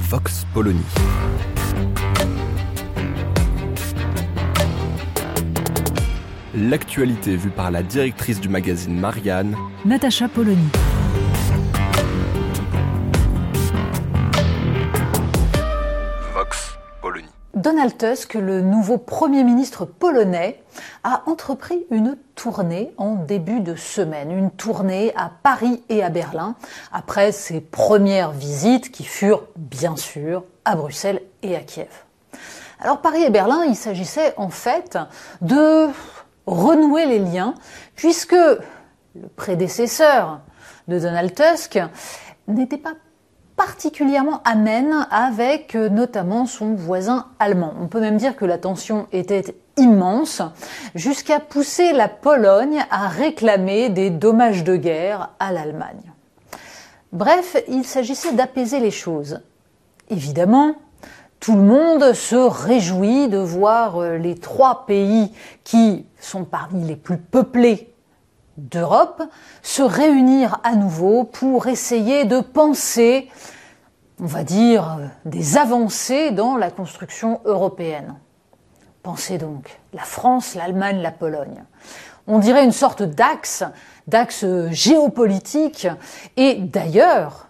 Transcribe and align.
Vox 0.00 0.46
Polony. 0.54 0.80
L'actualité 6.54 7.36
vue 7.36 7.50
par 7.50 7.70
la 7.70 7.82
directrice 7.82 8.40
du 8.40 8.48
magazine 8.48 8.98
Marianne, 8.98 9.54
Natacha 9.84 10.26
Polony. 10.28 10.68
Vox 16.34 16.78
Polony. 17.02 17.28
Donald 17.54 17.96
Tusk, 17.96 18.34
le 18.34 18.62
nouveau 18.62 18.96
Premier 18.96 19.44
ministre 19.44 19.84
polonais, 19.84 20.62
a 21.04 21.22
entrepris 21.26 21.86
une 21.90 22.16
tournée 22.34 22.92
en 22.96 23.14
début 23.14 23.60
de 23.60 23.74
semaine, 23.74 24.30
une 24.30 24.50
tournée 24.50 25.12
à 25.16 25.30
Paris 25.42 25.82
et 25.88 26.02
à 26.02 26.10
Berlin, 26.10 26.56
après 26.92 27.32
ses 27.32 27.60
premières 27.60 28.32
visites 28.32 28.90
qui 28.90 29.04
furent 29.04 29.44
bien 29.56 29.96
sûr 29.96 30.44
à 30.64 30.76
Bruxelles 30.76 31.22
et 31.42 31.56
à 31.56 31.60
Kiev. 31.60 32.04
Alors 32.80 33.00
Paris 33.00 33.22
et 33.22 33.30
Berlin, 33.30 33.64
il 33.64 33.76
s'agissait 33.76 34.34
en 34.36 34.48
fait 34.48 34.98
de 35.40 35.88
renouer 36.46 37.06
les 37.06 37.18
liens, 37.18 37.54
puisque 37.94 38.32
le 38.32 39.28
prédécesseur 39.36 40.40
de 40.88 40.98
Donald 40.98 41.34
Tusk 41.34 41.78
n'était 42.48 42.78
pas 42.78 42.94
particulièrement 43.60 44.40
amène 44.46 45.06
avec 45.10 45.74
euh, 45.74 45.90
notamment 45.90 46.46
son 46.46 46.72
voisin 46.72 47.26
allemand. 47.38 47.74
On 47.78 47.88
peut 47.88 48.00
même 48.00 48.16
dire 48.16 48.34
que 48.34 48.46
la 48.46 48.56
tension 48.56 49.06
était 49.12 49.54
immense 49.76 50.40
jusqu'à 50.94 51.40
pousser 51.40 51.92
la 51.92 52.08
Pologne 52.08 52.82
à 52.90 53.08
réclamer 53.08 53.90
des 53.90 54.08
dommages 54.08 54.64
de 54.64 54.76
guerre 54.76 55.28
à 55.38 55.52
l'Allemagne. 55.52 56.10
Bref, 57.12 57.58
il 57.68 57.84
s'agissait 57.84 58.32
d'apaiser 58.32 58.80
les 58.80 58.90
choses. 58.90 59.42
Évidemment, 60.08 60.76
tout 61.38 61.54
le 61.54 61.62
monde 61.62 62.14
se 62.14 62.36
réjouit 62.36 63.28
de 63.28 63.36
voir 63.36 63.98
euh, 63.98 64.16
les 64.16 64.36
trois 64.36 64.86
pays 64.86 65.34
qui 65.64 66.06
sont 66.18 66.44
parmi 66.44 66.86
les 66.86 66.96
plus 66.96 67.18
peuplés 67.18 67.92
d'Europe 68.68 69.22
se 69.62 69.82
réunir 69.82 70.60
à 70.64 70.74
nouveau 70.74 71.24
pour 71.24 71.66
essayer 71.66 72.24
de 72.24 72.40
penser, 72.40 73.28
on 74.20 74.26
va 74.26 74.44
dire, 74.44 74.98
des 75.24 75.56
avancées 75.56 76.30
dans 76.30 76.56
la 76.56 76.70
construction 76.70 77.40
européenne. 77.44 78.16
Pensez 79.02 79.38
donc 79.38 79.80
la 79.92 80.02
France, 80.02 80.54
l'Allemagne, 80.54 81.00
la 81.00 81.10
Pologne. 81.10 81.64
On 82.26 82.38
dirait 82.38 82.64
une 82.64 82.72
sorte 82.72 83.02
d'axe, 83.02 83.64
d'axe 84.06 84.44
géopolitique, 84.70 85.88
et 86.36 86.56
d'ailleurs, 86.56 87.48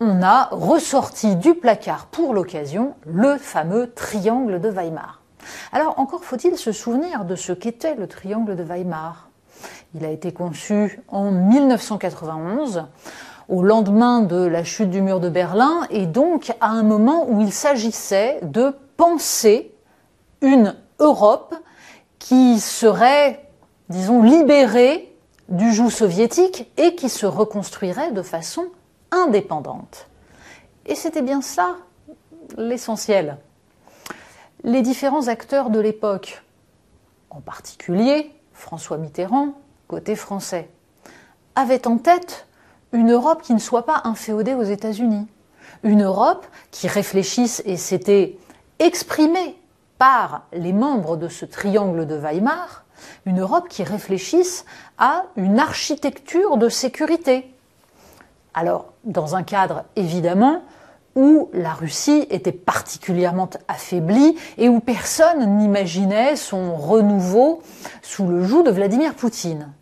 on 0.00 0.22
a 0.22 0.48
ressorti 0.50 1.36
du 1.36 1.54
placard 1.54 2.06
pour 2.06 2.34
l'occasion 2.34 2.94
le 3.06 3.36
fameux 3.36 3.92
triangle 3.92 4.60
de 4.60 4.68
Weimar. 4.68 5.22
Alors 5.72 5.98
encore 5.98 6.24
faut-il 6.24 6.56
se 6.56 6.72
souvenir 6.72 7.24
de 7.24 7.36
ce 7.36 7.52
qu'était 7.52 7.94
le 7.94 8.06
triangle 8.06 8.54
de 8.56 8.62
Weimar. 8.62 9.27
Il 9.94 10.04
a 10.04 10.10
été 10.10 10.32
conçu 10.32 11.00
en 11.08 11.30
1991, 11.30 12.84
au 13.48 13.62
lendemain 13.62 14.20
de 14.20 14.36
la 14.36 14.64
chute 14.64 14.90
du 14.90 15.00
mur 15.00 15.20
de 15.20 15.28
Berlin, 15.28 15.86
et 15.90 16.06
donc 16.06 16.54
à 16.60 16.68
un 16.68 16.82
moment 16.82 17.26
où 17.28 17.40
il 17.40 17.52
s'agissait 17.52 18.40
de 18.42 18.74
penser 18.96 19.72
une 20.42 20.74
Europe 20.98 21.54
qui 22.18 22.60
serait, 22.60 23.48
disons, 23.88 24.22
libérée 24.22 25.14
du 25.48 25.72
joug 25.72 25.90
soviétique 25.90 26.70
et 26.76 26.94
qui 26.94 27.08
se 27.08 27.26
reconstruirait 27.26 28.12
de 28.12 28.22
façon 28.22 28.66
indépendante. 29.10 30.08
Et 30.86 30.94
c'était 30.94 31.22
bien 31.22 31.40
ça 31.40 31.76
l'essentiel. 32.56 33.38
Les 34.64 34.82
différents 34.82 35.28
acteurs 35.28 35.70
de 35.70 35.80
l'époque, 35.80 36.42
en 37.30 37.40
particulier 37.40 38.32
François 38.58 38.98
Mitterrand, 38.98 39.54
côté 39.86 40.16
français, 40.16 40.68
avaient 41.54 41.86
en 41.86 41.96
tête 41.96 42.46
une 42.92 43.12
Europe 43.12 43.40
qui 43.40 43.54
ne 43.54 43.58
soit 43.58 43.86
pas 43.86 44.02
inféodée 44.04 44.54
aux 44.54 44.64
États-Unis, 44.64 45.26
une 45.84 46.02
Europe 46.02 46.44
qui 46.72 46.88
réfléchisse 46.88 47.62
et 47.64 47.76
s'était 47.76 48.36
exprimée 48.80 49.56
par 49.96 50.42
les 50.52 50.72
membres 50.72 51.16
de 51.16 51.28
ce 51.28 51.44
triangle 51.44 52.06
de 52.06 52.16
Weimar, 52.16 52.84
une 53.26 53.40
Europe 53.40 53.68
qui 53.68 53.84
réfléchisse 53.84 54.64
à 54.98 55.24
une 55.36 55.60
architecture 55.60 56.56
de 56.56 56.68
sécurité. 56.68 57.54
Alors, 58.54 58.92
dans 59.04 59.36
un 59.36 59.44
cadre 59.44 59.84
évidemment 59.94 60.62
où 61.14 61.50
la 61.52 61.72
Russie 61.72 62.26
était 62.30 62.52
particulièrement 62.52 63.50
affaiblie 63.66 64.36
et 64.56 64.68
où 64.68 64.80
personne 64.80 65.58
n'imaginait 65.58 66.36
son 66.36 66.76
renouveau 66.76 67.62
sous 68.02 68.26
le 68.26 68.44
joug 68.44 68.62
de 68.62 68.70
Vladimir 68.70 69.14
Poutine. 69.14 69.72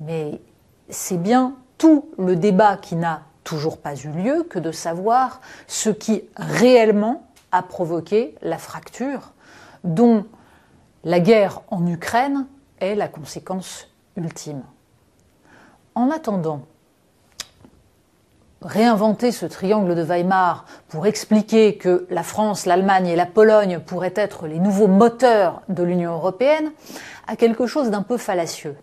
Mais 0.00 0.40
c'est 0.88 1.20
bien 1.20 1.54
tout 1.78 2.08
le 2.18 2.36
débat 2.36 2.76
qui 2.76 2.96
n'a 2.96 3.22
toujours 3.44 3.78
pas 3.78 3.94
eu 3.94 4.08
lieu 4.08 4.42
que 4.48 4.58
de 4.58 4.72
savoir 4.72 5.40
ce 5.66 5.90
qui 5.90 6.22
réellement 6.36 7.26
a 7.52 7.62
provoqué 7.62 8.34
la 8.42 8.58
fracture 8.58 9.32
dont 9.84 10.24
la 11.04 11.20
guerre 11.20 11.62
en 11.70 11.86
Ukraine 11.86 12.46
est 12.80 12.94
la 12.94 13.08
conséquence 13.08 13.88
ultime. 14.16 14.62
En 15.94 16.10
attendant, 16.10 16.62
réinventer 18.62 19.32
ce 19.32 19.46
triangle 19.46 19.94
de 19.94 20.02
Weimar 20.02 20.66
pour 20.88 21.06
expliquer 21.06 21.76
que 21.76 22.06
la 22.10 22.22
France, 22.22 22.66
l'Allemagne 22.66 23.06
et 23.06 23.16
la 23.16 23.26
Pologne 23.26 23.80
pourraient 23.80 24.14
être 24.16 24.46
les 24.46 24.58
nouveaux 24.58 24.86
moteurs 24.86 25.62
de 25.68 25.82
l'Union 25.82 26.12
européenne 26.12 26.72
a 27.26 27.36
quelque 27.36 27.66
chose 27.66 27.90
d'un 27.90 28.02
peu 28.02 28.16
fallacieux. 28.16 28.76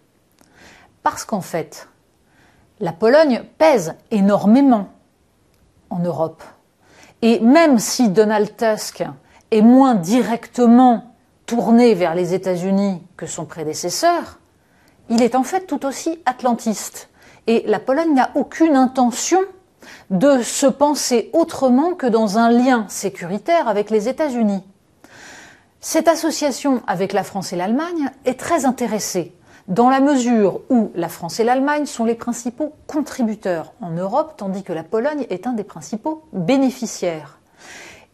Parce 1.04 1.26
qu'en 1.26 1.42
fait, 1.42 1.88
la 2.80 2.92
Pologne 2.92 3.44
pèse 3.58 3.96
énormément 4.12 4.90
en 5.90 6.00
Europe. 6.00 6.44
Et 7.22 7.40
même 7.40 7.80
si 7.80 8.10
Donald 8.10 8.56
Tusk 8.58 9.04
est 9.52 9.62
moins 9.62 9.96
directement 9.96 11.16
tourné 11.46 11.94
vers 11.94 12.14
les 12.14 12.34
États-Unis 12.34 13.02
que 13.16 13.26
son 13.26 13.46
prédécesseur, 13.46 14.40
il 15.10 15.22
est 15.22 15.36
en 15.36 15.44
fait 15.44 15.66
tout 15.66 15.86
aussi 15.86 16.20
atlantiste. 16.26 17.10
Et 17.48 17.64
la 17.66 17.80
Pologne 17.80 18.14
n'a 18.14 18.32
aucune 18.36 18.76
intention 18.76 19.40
de 20.10 20.42
se 20.42 20.68
penser 20.68 21.30
autrement 21.34 21.94
que 21.94 22.08
dans 22.08 22.38
un 22.38 22.50
lien 22.50 22.86
sécuritaire 22.90 23.68
avec 23.68 23.90
les 23.90 24.08
États-Unis. 24.08 24.64
Cette 25.82 26.08
association 26.08 26.82
avec 26.88 27.14
la 27.14 27.24
France 27.24 27.54
et 27.54 27.56
l'Allemagne 27.56 28.10
est 28.26 28.40
très 28.40 28.66
intéressée, 28.66 29.34
dans 29.68 29.90
la 29.90 30.00
mesure 30.00 30.62
où 30.70 30.92
la 30.96 31.10
France 31.10 31.40
et 31.40 31.44
l'Allemagne 31.44 31.86
sont 31.86 32.06
les 32.06 32.16
principaux 32.16 32.74
contributeurs 32.88 33.74
en 33.82 33.92
Europe, 33.92 34.36
tandis 34.38 34.64
que 34.64 34.74
la 34.74 34.84
Pologne 34.84 35.26
est 35.30 35.46
un 35.46 35.54
des 35.54 35.64
principaux 35.64 36.24
bénéficiaires. 36.32 37.40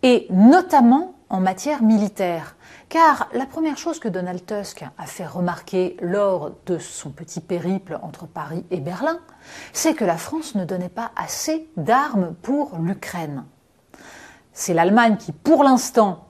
Et 0.02 0.28
notamment 0.32 1.14
en 1.30 1.40
matière 1.40 1.84
militaire. 1.84 2.56
Car 2.94 3.28
la 3.34 3.48
première 3.48 3.80
chose 3.80 3.98
que 3.98 4.08
Donald 4.08 4.46
Tusk 4.46 4.86
a 5.00 5.08
fait 5.08 5.26
remarquer 5.26 5.98
lors 6.00 6.52
de 6.68 6.78
son 6.78 7.10
petit 7.10 7.40
périple 7.40 7.98
entre 8.04 8.28
Paris 8.28 8.68
et 8.70 8.80
Berlin, 8.80 9.18
c'est 9.74 9.96
que 9.96 10.06
la 10.06 10.16
France 10.16 10.54
ne 10.54 10.64
donnait 10.64 10.90
pas 10.90 11.10
assez 11.16 11.68
d'armes 11.76 12.36
pour 12.44 12.78
l'Ukraine. 12.78 13.46
C'est 14.52 14.76
l'Allemagne 14.76 15.18
qui, 15.18 15.32
pour 15.32 15.64
l'instant, 15.64 16.28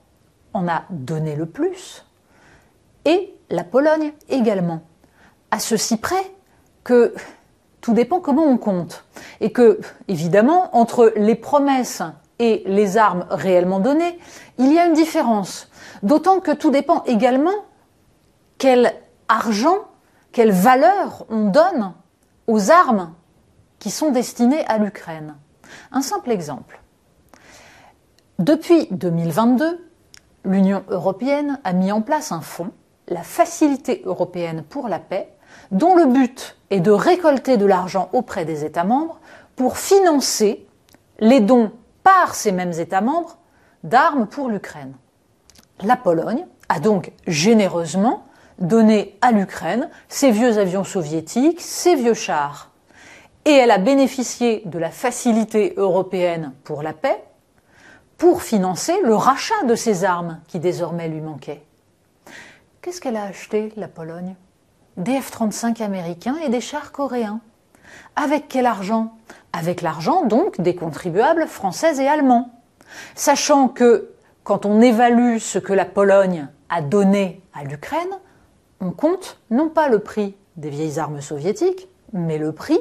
en 0.53 0.69
a 0.69 0.83
donné 0.89 1.35
le 1.35 1.47
plus, 1.47 2.05
et 3.03 3.35
la 3.49 3.65
Pologne 3.65 4.13
également. 4.29 4.83
À 5.51 5.59
ceci 5.59 5.97
près 5.97 6.33
que 6.85 7.13
tout 7.81 7.93
dépend 7.93 8.21
comment 8.21 8.45
on 8.45 8.57
compte. 8.57 9.03
Et 9.41 9.51
que, 9.51 9.81
évidemment, 10.07 10.73
entre 10.77 11.11
les 11.17 11.35
promesses 11.35 12.03
et 12.39 12.63
les 12.65 12.97
armes 12.97 13.25
réellement 13.29 13.79
données, 13.79 14.19
il 14.57 14.71
y 14.71 14.79
a 14.79 14.85
une 14.85 14.93
différence. 14.93 15.69
D'autant 16.01 16.39
que 16.39 16.51
tout 16.51 16.71
dépend 16.71 17.03
également 17.03 17.51
quel 18.57 18.93
argent, 19.27 19.79
quelle 20.31 20.51
valeur 20.51 21.25
on 21.29 21.45
donne 21.49 21.93
aux 22.47 22.71
armes 22.71 23.13
qui 23.79 23.91
sont 23.91 24.11
destinés 24.11 24.65
à 24.67 24.77
l'Ukraine. 24.77 25.35
Un 25.91 26.01
simple 26.01 26.31
exemple. 26.31 26.79
Depuis 28.39 28.87
2022, 28.91 29.87
l'Union 30.45 30.83
européenne 30.89 31.59
a 31.63 31.73
mis 31.73 31.91
en 31.91 32.01
place 32.01 32.31
un 32.31 32.41
fonds, 32.41 32.71
la 33.07 33.23
Facilité 33.23 34.01
européenne 34.05 34.63
pour 34.67 34.87
la 34.87 34.99
paix, 34.99 35.29
dont 35.71 35.95
le 35.95 36.05
but 36.05 36.57
est 36.69 36.79
de 36.79 36.91
récolter 36.91 37.57
de 37.57 37.65
l'argent 37.65 38.09
auprès 38.13 38.45
des 38.45 38.65
États 38.65 38.83
membres 38.83 39.19
pour 39.55 39.77
financer 39.77 40.65
les 41.19 41.39
dons 41.39 41.71
par 42.03 42.35
ces 42.35 42.51
mêmes 42.51 42.73
États 42.73 43.01
membres 43.01 43.37
d'armes 43.83 44.27
pour 44.27 44.49
l'Ukraine. 44.49 44.93
La 45.81 45.95
Pologne 45.95 46.45
a 46.69 46.79
donc 46.79 47.11
généreusement 47.27 48.25
donné 48.59 49.17
à 49.21 49.31
l'Ukraine 49.31 49.89
ses 50.07 50.31
vieux 50.31 50.57
avions 50.57 50.83
soviétiques, 50.83 51.61
ses 51.61 51.95
vieux 51.95 52.13
chars. 52.13 52.71
Et 53.45 53.51
elle 53.51 53.71
a 53.71 53.77
bénéficié 53.77 54.61
de 54.65 54.79
la 54.79 54.91
facilité 54.91 55.73
européenne 55.77 56.53
pour 56.63 56.81
la 56.81 56.93
paix 56.93 57.23
pour 58.17 58.41
financer 58.41 58.93
le 59.03 59.15
rachat 59.15 59.63
de 59.67 59.75
ces 59.75 60.05
armes 60.05 60.39
qui 60.47 60.59
désormais 60.59 61.09
lui 61.09 61.19
manquaient. 61.19 61.63
Qu'est-ce 62.81 63.01
qu'elle 63.01 63.17
a 63.17 63.23
acheté, 63.23 63.73
la 63.75 63.87
Pologne? 63.87 64.35
Des 64.95 65.19
F-35 65.19 65.81
américains 65.83 66.37
et 66.45 66.49
des 66.49 66.61
chars 66.61 66.91
coréens. 66.91 67.41
Avec 68.15 68.47
quel 68.47 68.65
argent? 68.65 69.17
Avec 69.53 69.81
l'argent 69.81 70.25
donc 70.25 70.59
des 70.59 70.75
contribuables 70.75 71.47
français 71.47 72.03
et 72.03 72.07
allemands. 72.07 72.49
Sachant 73.15 73.67
que 73.67 74.09
quand 74.43 74.65
on 74.65 74.81
évalue 74.81 75.37
ce 75.37 75.59
que 75.59 75.73
la 75.73 75.85
Pologne 75.85 76.47
a 76.69 76.81
donné 76.81 77.41
à 77.53 77.63
l'Ukraine, 77.63 78.19
on 78.81 78.91
compte 78.91 79.39
non 79.51 79.69
pas 79.69 79.87
le 79.87 79.99
prix 79.99 80.35
des 80.57 80.69
vieilles 80.69 80.99
armes 80.99 81.21
soviétiques, 81.21 81.87
mais 82.11 82.37
le 82.37 82.51
prix 82.51 82.79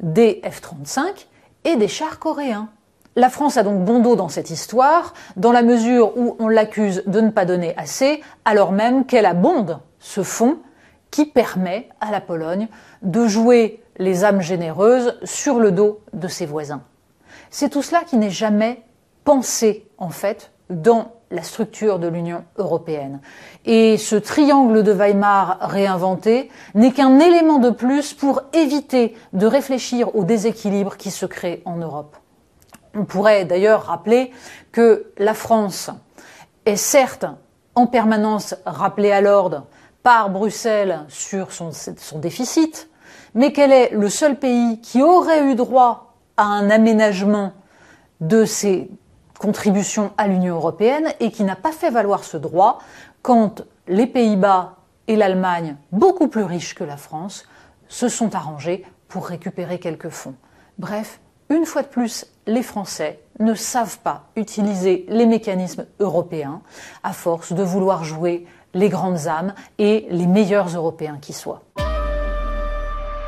des 0.00 0.42
F-35 0.44 1.26
et 1.64 1.76
des 1.76 1.88
chars 1.88 2.18
coréens. 2.18 2.68
La 3.16 3.30
France 3.30 3.56
a 3.56 3.62
donc 3.62 3.84
bon 3.84 4.00
dos 4.00 4.16
dans 4.16 4.28
cette 4.28 4.50
histoire, 4.50 5.14
dans 5.36 5.52
la 5.52 5.62
mesure 5.62 6.16
où 6.18 6.36
on 6.40 6.48
l'accuse 6.48 7.04
de 7.06 7.20
ne 7.20 7.30
pas 7.30 7.44
donner 7.44 7.74
assez, 7.76 8.22
alors 8.44 8.72
même 8.72 9.06
qu'elle 9.06 9.26
abonde 9.26 9.78
ce 10.00 10.24
fonds 10.24 10.58
qui 11.12 11.26
permet 11.26 11.88
à 12.00 12.10
la 12.10 12.20
Pologne 12.20 12.66
de 13.02 13.28
jouer 13.28 13.83
les 13.98 14.24
âmes 14.24 14.40
généreuses 14.40 15.18
sur 15.24 15.58
le 15.58 15.72
dos 15.72 16.00
de 16.12 16.28
ses 16.28 16.46
voisins. 16.46 16.82
C'est 17.50 17.68
tout 17.68 17.82
cela 17.82 18.02
qui 18.04 18.16
n'est 18.16 18.30
jamais 18.30 18.82
pensé, 19.24 19.86
en 19.98 20.10
fait, 20.10 20.52
dans 20.70 21.12
la 21.30 21.42
structure 21.42 21.98
de 21.98 22.08
l'Union 22.08 22.44
européenne. 22.58 23.20
Et 23.64 23.96
ce 23.96 24.16
triangle 24.16 24.82
de 24.82 24.92
Weimar 24.92 25.58
réinventé 25.60 26.50
n'est 26.74 26.92
qu'un 26.92 27.18
élément 27.18 27.58
de 27.58 27.70
plus 27.70 28.14
pour 28.14 28.42
éviter 28.52 29.16
de 29.32 29.46
réfléchir 29.46 30.14
au 30.14 30.24
déséquilibre 30.24 30.96
qui 30.96 31.10
se 31.10 31.26
crée 31.26 31.62
en 31.64 31.76
Europe. 31.76 32.16
On 32.94 33.04
pourrait 33.04 33.44
d'ailleurs 33.44 33.84
rappeler 33.84 34.30
que 34.70 35.12
la 35.18 35.34
France 35.34 35.90
est 36.66 36.76
certes 36.76 37.26
en 37.74 37.86
permanence 37.86 38.54
rappelée 38.64 39.10
à 39.10 39.20
l'ordre 39.20 39.66
par 40.02 40.30
Bruxelles 40.30 41.04
sur 41.08 41.50
son, 41.50 41.72
déficit, 42.18 42.88
mais 43.34 43.52
qu'elle 43.52 43.72
est 43.72 43.90
le 43.90 44.08
seul 44.08 44.38
pays 44.38 44.80
qui 44.80 45.02
aurait 45.02 45.44
eu 45.44 45.54
droit 45.54 46.14
à 46.36 46.44
un 46.44 46.70
aménagement 46.70 47.52
de 48.20 48.44
ses 48.44 48.90
contribution 49.38 50.12
à 50.16 50.26
l'Union 50.26 50.54
européenne 50.54 51.12
et 51.20 51.30
qui 51.30 51.44
n'a 51.44 51.56
pas 51.56 51.72
fait 51.72 51.90
valoir 51.90 52.24
ce 52.24 52.36
droit 52.38 52.78
quand 53.20 53.62
les 53.88 54.06
Pays-Bas 54.06 54.76
et 55.06 55.16
l'Allemagne, 55.16 55.76
beaucoup 55.92 56.28
plus 56.28 56.44
riches 56.44 56.74
que 56.74 56.84
la 56.84 56.96
France, 56.96 57.46
se 57.88 58.08
sont 58.08 58.34
arrangés 58.34 58.86
pour 59.08 59.26
récupérer 59.26 59.78
quelques 59.78 60.08
fonds. 60.08 60.34
Bref, 60.78 61.20
une 61.50 61.66
fois 61.66 61.82
de 61.82 61.88
plus, 61.88 62.26
les 62.46 62.62
Français 62.62 63.20
ne 63.38 63.54
savent 63.54 63.98
pas 63.98 64.24
utiliser 64.34 65.04
les 65.08 65.26
mécanismes 65.26 65.84
européens 66.00 66.62
à 67.02 67.12
force 67.12 67.52
de 67.52 67.62
vouloir 67.62 68.02
jouer 68.02 68.46
les 68.72 68.88
grandes 68.88 69.26
âmes 69.26 69.54
et 69.78 70.06
les 70.10 70.26
meilleurs 70.26 70.68
Européens 70.68 71.18
qui 71.20 71.34
soient. 71.34 71.63